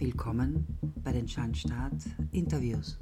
[0.00, 0.66] Willkommen
[1.04, 1.92] bei den Schandstaat
[2.32, 2.96] Interviews.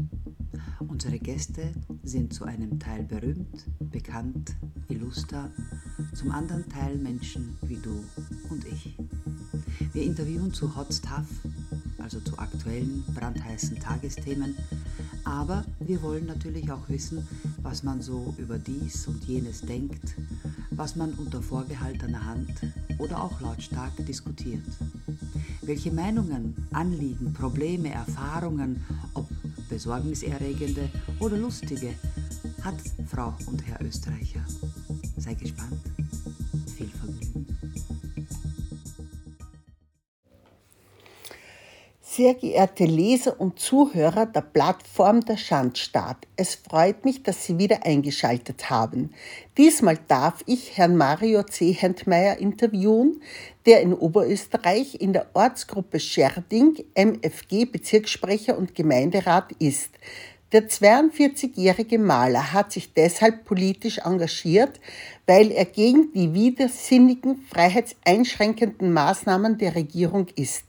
[0.81, 4.57] Unsere Gäste sind zu einem Teil berühmt, bekannt,
[4.89, 5.49] illuster,
[6.13, 8.03] zum anderen Teil Menschen wie du
[8.51, 8.99] und ich.
[9.93, 11.29] Wir interviewen zu Hot Stuff,
[11.99, 14.57] also zu aktuellen, brandheißen Tagesthemen,
[15.23, 17.25] aber wir wollen natürlich auch wissen,
[17.63, 20.17] was man so über dies und jenes denkt,
[20.73, 22.55] was man unter vorgehaltener Hand
[22.99, 24.65] oder auch lautstark diskutiert.
[25.69, 28.83] Welche Meinungen, Anliegen, Probleme, Erfahrungen,
[29.13, 29.29] ob
[29.69, 30.89] besorgniserregende
[31.21, 31.91] oder lustige,
[32.63, 34.41] hat Frau und Herr Österreicher.
[35.19, 35.79] Sei gespannt.
[42.19, 47.87] Sehr geehrte Leser und Zuhörer der Plattform Der Schandstaat, es freut mich, dass Sie wieder
[47.87, 49.15] eingeschaltet haben.
[49.57, 51.71] Diesmal darf ich Herrn Mario C.
[51.71, 53.23] Hentmeier interviewen,
[53.67, 59.91] der in Oberösterreich in der Ortsgruppe Scherding MFG Bezirkssprecher und Gemeinderat ist.
[60.51, 64.81] Der 42-jährige Maler hat sich deshalb politisch engagiert,
[65.27, 70.65] weil er gegen die widersinnigen, freiheitseinschränkenden Maßnahmen der Regierung ist.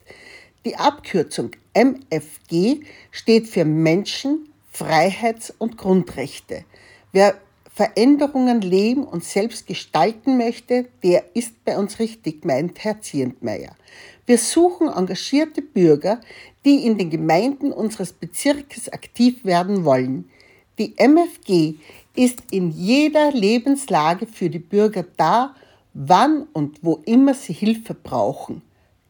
[0.65, 6.65] Die Abkürzung MFG steht für Menschen, Freiheits- und Grundrechte.
[7.13, 7.35] Wer
[7.73, 13.73] Veränderungen leben und selbst gestalten möchte, der ist bei uns richtig, meint Herr Zientmeier.
[14.25, 16.19] Wir suchen engagierte Bürger,
[16.65, 20.29] die in den Gemeinden unseres Bezirkes aktiv werden wollen.
[20.77, 21.75] Die MFG
[22.17, 25.55] ist in jeder Lebenslage für die Bürger da,
[25.93, 28.61] wann und wo immer sie Hilfe brauchen.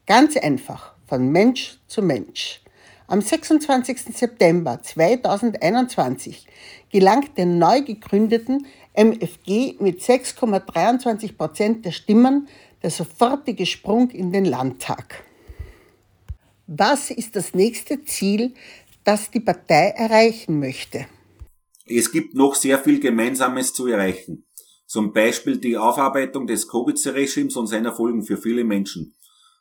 [0.05, 2.61] Ganz einfach von Mensch zu Mensch.
[3.07, 4.15] Am 26.
[4.15, 6.45] September 2021
[6.91, 12.47] gelangt den neu gegründeten MFG mit 6,23 Prozent der Stimmen
[12.83, 15.23] der sofortige Sprung in den Landtag.
[16.67, 18.53] Was ist das nächste Ziel,
[19.03, 21.07] das die Partei erreichen möchte?
[21.87, 24.45] Es gibt noch sehr viel Gemeinsames zu erreichen.
[24.85, 29.15] Zum Beispiel die Aufarbeitung des Covid-Regimes und seiner Folgen für viele Menschen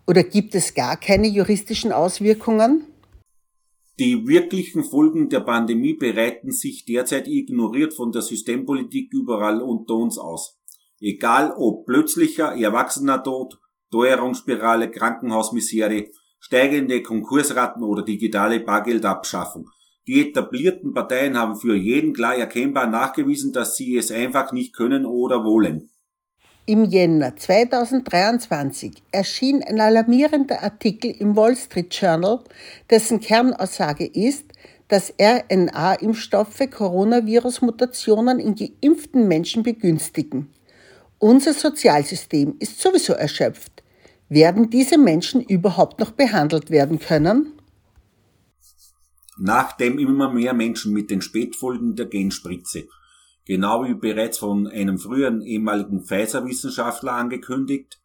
[0.05, 2.83] Oder gibt es gar keine juristischen Auswirkungen?
[3.99, 10.17] Die wirklichen Folgen der Pandemie bereiten sich derzeit ignoriert von der Systempolitik überall unter uns
[10.17, 10.59] aus.
[10.99, 13.59] Egal ob plötzlicher, erwachsener Tod,
[13.93, 16.07] Teuerungsspirale, Krankenhausmisere,
[16.39, 19.69] steigende Konkursraten oder digitale Bargeldabschaffung.
[20.07, 25.05] Die etablierten Parteien haben für jeden klar erkennbar nachgewiesen, dass sie es einfach nicht können
[25.05, 25.91] oder wollen.
[26.65, 32.39] Im Jänner 2023 erschien ein alarmierender Artikel im Wall Street Journal,
[32.89, 34.45] dessen Kernaussage ist,
[34.87, 40.49] dass RNA-Impfstoffe Coronavirus-Mutationen in geimpften Menschen begünstigen.
[41.19, 43.82] Unser Sozialsystem ist sowieso erschöpft
[44.33, 47.53] werden diese Menschen überhaupt noch behandelt werden können?
[49.37, 52.87] Nachdem immer mehr Menschen mit den Spätfolgen der Genspritze,
[53.45, 57.99] genau wie bereits von einem früheren ehemaligen Pfizer-Wissenschaftler angekündigt,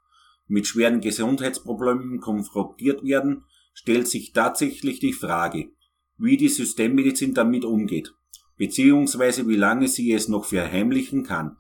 [0.47, 3.45] mit schweren Gesundheitsproblemen konfrontiert werden,
[3.75, 5.69] stellt sich tatsächlich die Frage,
[6.17, 8.15] wie die Systemmedizin damit umgeht,
[8.57, 11.59] beziehungsweise wie lange sie es noch verheimlichen kann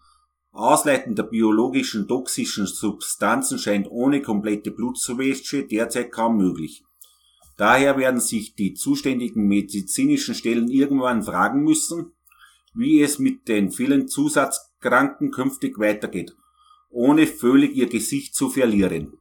[0.52, 6.82] Ausleiten der biologischen toxischen Substanzen scheint ohne komplette Blutwäsche derzeit kaum möglich.
[7.56, 12.12] Daher werden sich die zuständigen medizinischen Stellen irgendwann fragen müssen,
[12.74, 16.36] wie es mit den vielen Zusatzkranken künftig weitergeht,
[16.90, 19.18] ohne völlig ihr Gesicht zu verlieren.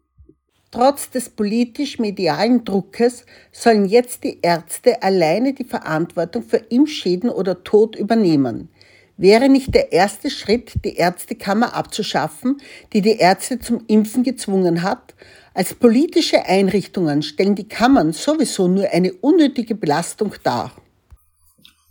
[0.69, 7.95] Trotz des politisch-medialen Druckes sollen jetzt die Ärzte alleine die Verantwortung für Impfschäden oder Tod
[7.95, 8.69] übernehmen.
[9.17, 12.61] Wäre nicht der erste Schritt, die Ärztekammer abzuschaffen,
[12.93, 15.15] die die Ärzte zum Impfen gezwungen hat?
[15.55, 20.71] Als politische Einrichtungen stellen die Kammern sowieso nur eine unnötige Belastung dar.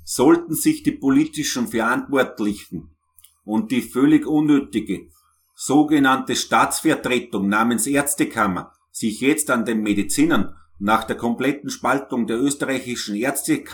[0.05, 2.96] Sollten sich die politischen Verantwortlichen
[3.44, 5.08] und die völlig unnötige
[5.56, 13.17] sogenannte Staatsvertretung namens Ärztekammer sich jetzt an den Medizinern nach der kompletten Spaltung der österreichischen
[13.17, 13.64] Ärzte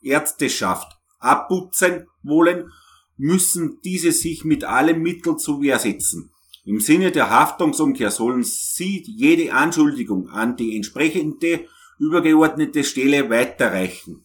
[0.00, 2.70] Ärzteschaft abputzen wollen,
[3.16, 6.30] müssen diese sich mit allen Mitteln zu Wehr setzen.
[6.64, 11.66] Im Sinne der Haftungsumkehr sollen sie jede Anschuldigung an die entsprechende
[11.98, 14.22] übergeordnete Stelle weiterreichen.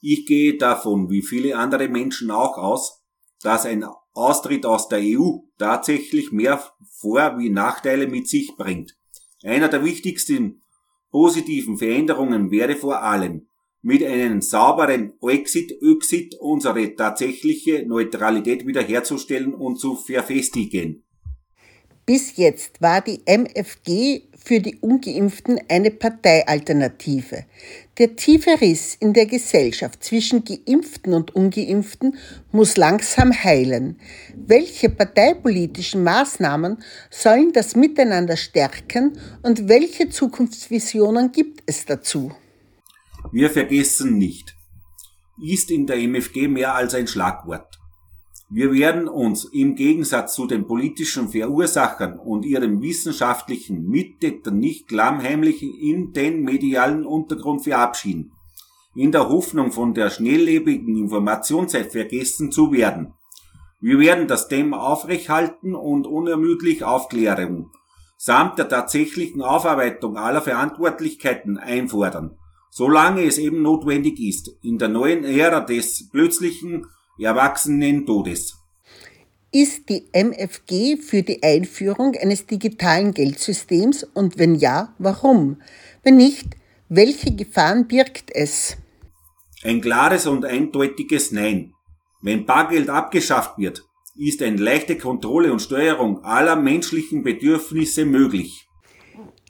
[0.00, 3.02] Ich gehe davon, wie viele andere Menschen auch aus,
[3.42, 8.96] dass ein Austritt aus der EU tatsächlich mehr Vor- wie Nachteile mit sich bringt.
[9.42, 10.62] Einer der wichtigsten
[11.10, 13.48] positiven Veränderungen wäre vor allem,
[13.82, 21.04] mit einem sauberen Exit-Exit unsere tatsächliche Neutralität wiederherzustellen und zu verfestigen.
[22.06, 27.46] Bis jetzt war die MFG für die Ungeimpften eine Parteialternative.
[27.98, 32.18] Der tiefe Riss in der Gesellschaft zwischen Geimpften und Ungeimpften
[32.52, 33.98] muss langsam heilen.
[34.36, 36.76] Welche parteipolitischen Maßnahmen
[37.10, 42.32] sollen das Miteinander stärken und welche Zukunftsvisionen gibt es dazu?
[43.32, 44.54] Wir vergessen nicht,
[45.42, 47.78] ist in der MFG mehr als ein Schlagwort.
[48.56, 55.60] Wir werden uns im Gegensatz zu den politischen Verursachern und ihren wissenschaftlichen Mittätern nicht klammheimlich
[55.64, 58.30] in den medialen Untergrund verabschieden,
[58.94, 63.14] in der Hoffnung von der schnelllebigen Informationszeit vergessen zu werden.
[63.80, 67.72] Wir werden das Thema aufrechthalten und unermüdlich Aufklärung
[68.16, 72.38] samt der tatsächlichen Aufarbeitung aller Verantwortlichkeiten einfordern,
[72.70, 76.86] solange es eben notwendig ist, in der neuen Ära des plötzlichen
[77.18, 78.56] Erwachsenen Todes.
[79.52, 85.62] Ist die MFG für die Einführung eines digitalen Geldsystems und wenn ja, warum?
[86.02, 86.56] Wenn nicht,
[86.88, 88.76] welche Gefahren birgt es?
[89.62, 91.72] Ein klares und eindeutiges Nein.
[92.20, 93.84] Wenn Bargeld abgeschafft wird,
[94.16, 98.68] ist eine leichte Kontrolle und Steuerung aller menschlichen Bedürfnisse möglich.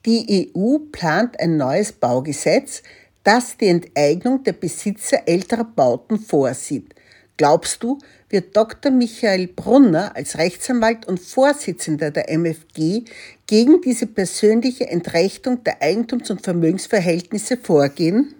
[0.05, 2.83] Die EU plant ein neues Baugesetz,
[3.23, 6.95] das die Enteignung der Besitzer älterer Bauten vorsieht.
[7.37, 7.99] Glaubst du,
[8.29, 8.93] wird Dr.
[8.93, 13.03] Michael Brunner als Rechtsanwalt und Vorsitzender der MFG
[13.47, 18.35] gegen diese persönliche Entrechtung der Eigentums- und Vermögensverhältnisse vorgehen?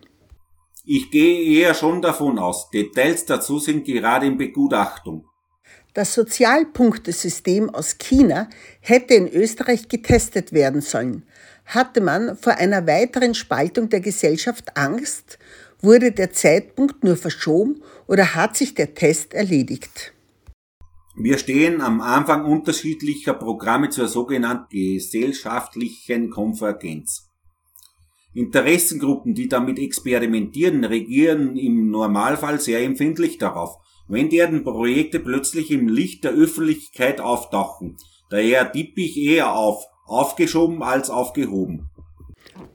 [0.87, 2.71] Ich gehe eher schon davon aus.
[2.71, 5.25] Details dazu sind gerade in Begutachtung.
[5.95, 8.49] Das Sozialpunktesystem aus China
[8.81, 11.25] hätte in Österreich getestet werden sollen.
[11.67, 15.39] Hatte man vor einer weiteren Spaltung der Gesellschaft Angst
[15.85, 20.15] Wurde der Zeitpunkt nur verschoben oder hat sich der Test erledigt?
[21.15, 27.31] Wir stehen am Anfang unterschiedlicher Programme zur sogenannten gesellschaftlichen Konvergenz.
[28.33, 33.77] Interessengruppen, die damit experimentieren, regieren im Normalfall sehr empfindlich darauf,
[34.09, 37.99] wenn deren Projekte plötzlich im Licht der Öffentlichkeit auftauchen.
[38.31, 41.91] Daher tippe ich eher auf aufgeschoben als aufgehoben.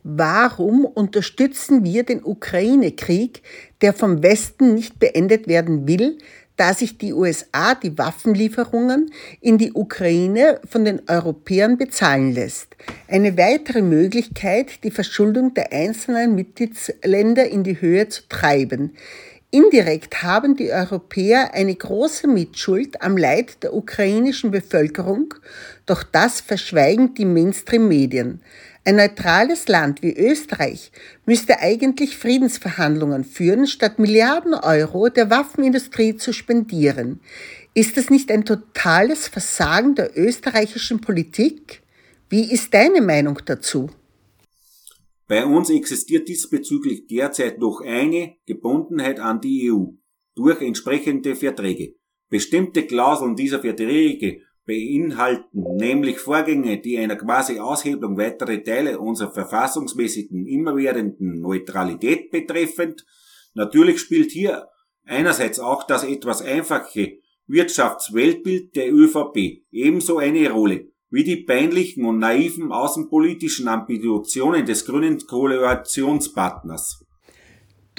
[0.03, 3.41] Warum unterstützen wir den Ukraine-Krieg,
[3.81, 6.17] der vom Westen nicht beendet werden will,
[6.59, 12.75] da sich die USA die Waffenlieferungen in die Ukraine von den Europäern bezahlen lässt.
[13.07, 18.91] Eine weitere Möglichkeit, die Verschuldung der einzelnen Mitgliedsländer in die Höhe zu treiben.
[19.51, 25.33] Indirekt haben die Europäer eine große Mitschuld am Leid der ukrainischen Bevölkerung,
[25.85, 28.41] doch das verschweigen die Mainstream-Medien.
[28.85, 30.91] Ein neutrales Land wie Österreich
[31.25, 37.19] müsste eigentlich Friedensverhandlungen führen, statt Milliarden Euro der Waffenindustrie zu spendieren.
[37.73, 41.83] Ist es nicht ein totales Versagen der österreichischen Politik?
[42.29, 43.89] Wie ist deine Meinung dazu?
[45.27, 49.91] Bei uns existiert diesbezüglich derzeit noch eine Gebundenheit an die EU
[50.35, 51.95] durch entsprechende Verträge.
[52.29, 60.45] Bestimmte Klauseln dieser Verträge beinhalten nämlich Vorgänge, die einer quasi Aushebelung weitere Teile unserer verfassungsmäßigen
[60.45, 63.03] immerwährenden Neutralität betreffend.
[63.55, 64.67] Natürlich spielt hier
[65.05, 72.19] einerseits auch das etwas einfache Wirtschaftsweltbild der ÖVP ebenso eine Rolle wie die peinlichen und
[72.19, 77.03] naiven außenpolitischen Ambitionen des grünen Koalitionspartners.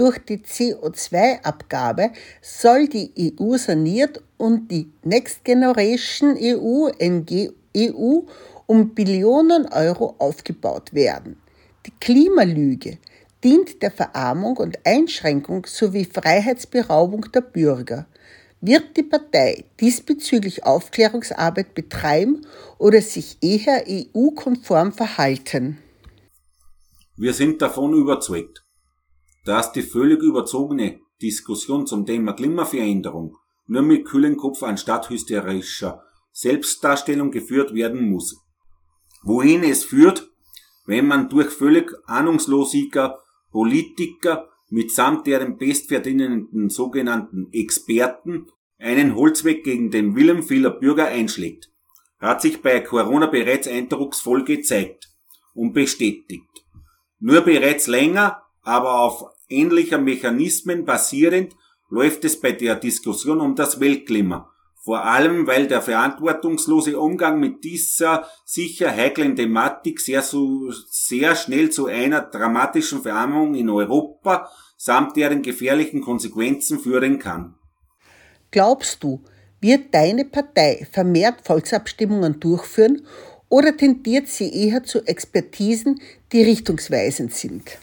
[0.01, 8.23] Durch die CO2-Abgabe soll die EU saniert und die Next Generation EU, NGEU,
[8.65, 11.37] um Billionen Euro aufgebaut werden.
[11.85, 12.97] Die Klimalüge
[13.45, 18.07] dient der Verarmung und Einschränkung sowie Freiheitsberaubung der Bürger.
[18.63, 22.47] Wird die Partei diesbezüglich Aufklärungsarbeit betreiben
[22.79, 25.77] oder sich eher EU-konform verhalten?
[27.19, 28.65] Wir sind davon überzeugt,
[29.45, 37.31] dass die völlig überzogene Diskussion zum Thema Klimaveränderung nur mit kühlen Kopf anstatt hysterischer Selbstdarstellung
[37.31, 38.37] geführt werden muss.
[39.23, 40.31] Wohin es führt,
[40.87, 43.21] wenn man durch völlig ahnungslosiger
[43.51, 48.47] Politiker mitsamt deren bestverdienenden sogenannten Experten
[48.79, 51.71] einen Holzweg gegen den Willen vieler Bürger einschlägt,
[52.19, 55.09] hat sich bei Corona bereits eindrucksvoll gezeigt
[55.55, 56.65] und bestätigt.
[57.19, 61.57] Nur bereits länger, aber auf ähnlicher Mechanismen basierend,
[61.89, 64.49] läuft es bei der Diskussion um das Weltklima,
[64.85, 71.71] vor allem weil der verantwortungslose Umgang mit dieser sicher heiklen Thematik sehr, so, sehr schnell
[71.71, 77.57] zu einer dramatischen Verarmung in Europa samt deren gefährlichen Konsequenzen führen kann.
[78.53, 79.25] Glaubst du,
[79.61, 83.05] wird deine Partei vermehrt Volksabstimmungen durchführen
[83.49, 86.01] oder tendiert sie eher zu Expertisen,
[86.31, 87.81] die richtungsweisend sind?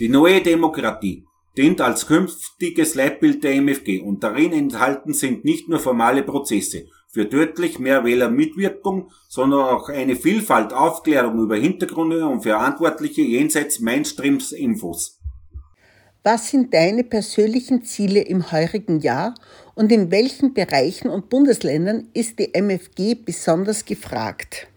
[0.00, 1.26] Die neue Demokratie
[1.56, 7.24] dient als künftiges Leitbild der MFG und darin enthalten sind nicht nur formale Prozesse für
[7.24, 15.18] deutlich mehr Wählermitwirkung, sondern auch eine Vielfalt Aufklärung über Hintergründe und Verantwortliche jenseits Mainstreams Infos.
[16.22, 19.34] Was sind deine persönlichen Ziele im heurigen Jahr
[19.74, 24.68] und in welchen Bereichen und Bundesländern ist die MFG besonders gefragt?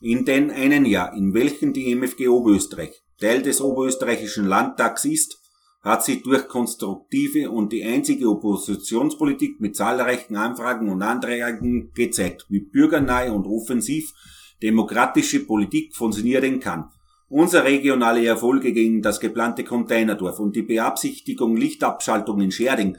[0.00, 5.38] In den einen Jahr, in welchem die MFG Oberösterreich Teil des Oberösterreichischen Landtags ist,
[5.82, 12.60] hat sie durch konstruktive und die einzige Oppositionspolitik mit zahlreichen Anfragen und Anträgen gezeigt, wie
[12.60, 14.12] bürgernahe und offensiv
[14.62, 16.90] demokratische Politik funktionieren kann.
[17.28, 22.96] Unsere regionale Erfolge gegen das geplante Containerdorf und die Beabsichtigung Lichtabschaltung in Scherding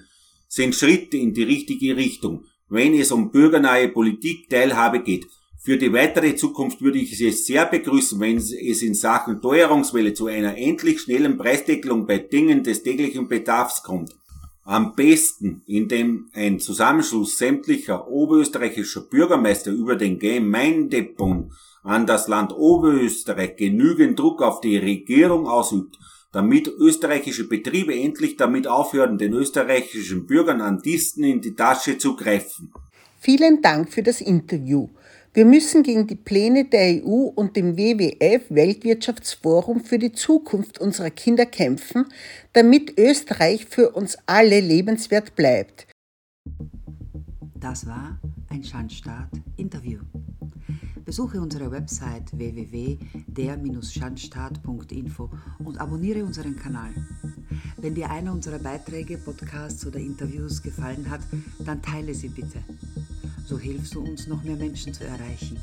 [0.48, 5.26] sind Schritte in die richtige Richtung, wenn es um bürgernahe Politik Teilhabe geht.
[5.62, 10.28] Für die weitere Zukunft würde ich es sehr begrüßen, wenn es in Sachen Teuerungswelle zu
[10.28, 14.16] einer endlich schnellen Preisdeckelung bei Dingen des täglichen Bedarfs kommt.
[14.64, 21.52] Am besten, indem ein Zusammenschluss sämtlicher oberösterreichischer Bürgermeister über den Gemeindebund
[21.84, 25.98] an das Land Oberösterreich genügend Druck auf die Regierung ausübt,
[26.32, 32.16] damit österreichische Betriebe endlich damit aufhören, den österreichischen Bürgern an Disten in die Tasche zu
[32.16, 32.72] greifen.
[33.20, 34.88] Vielen Dank für das Interview.
[35.32, 41.12] Wir müssen gegen die Pläne der EU und dem WWF Weltwirtschaftsforum für die Zukunft unserer
[41.12, 42.08] Kinder kämpfen,
[42.54, 45.86] damit Österreich für uns alle lebenswert bleibt.
[47.60, 48.20] Das war
[48.50, 50.00] ein Schandstaat Interview.
[51.06, 55.30] Besuche unsere Website www.der-schandstaat.info
[55.64, 56.92] und abonniere unseren Kanal.
[57.78, 61.20] Wenn dir einer unserer Beiträge, Podcasts oder Interviews gefallen hat,
[61.66, 62.64] dann teile sie bitte.
[63.50, 65.58] So hilfst du uns, noch mehr Menschen zu erreichen.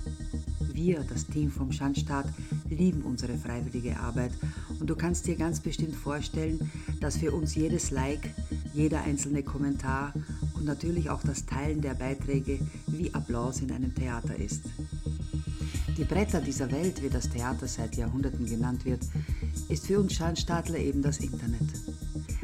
[0.73, 2.27] Wir, das Team vom Schandstaat,
[2.69, 4.33] lieben unsere freiwillige Arbeit
[4.81, 8.35] und du kannst dir ganz bestimmt vorstellen, dass für uns jedes Like,
[8.75, 10.13] jeder einzelne Kommentar
[10.55, 14.63] und natürlich auch das Teilen der Beiträge wie Applaus in einem Theater ist.
[15.97, 19.05] Die Bretter dieser Welt, wie das Theater seit Jahrhunderten genannt wird,
[19.69, 21.71] ist für uns Schandstaatler eben das Internet.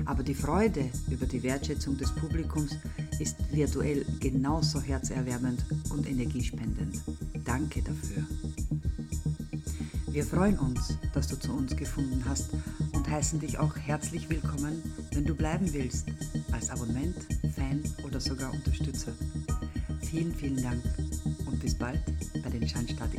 [0.05, 2.77] Aber die Freude über die Wertschätzung des Publikums
[3.21, 7.01] ist virtuell genauso herzerwärmend und energiespendend.
[7.45, 8.25] Danke dafür.
[10.09, 12.51] Wir freuen uns, dass du zu uns gefunden hast
[12.93, 16.07] und heißen dich auch herzlich willkommen, wenn du bleiben willst,
[16.53, 17.17] als Abonnent,
[17.55, 19.13] Fan oder sogar Unterstützer.
[20.03, 20.83] Vielen, vielen Dank
[21.47, 22.03] und bis bald
[22.43, 23.13] bei den Schandstadt